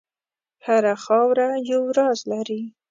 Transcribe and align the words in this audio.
هره 0.65 0.93
خاوره 1.03 1.49
یو 1.71 1.83
راز 1.97 2.19
لري. 2.31 2.61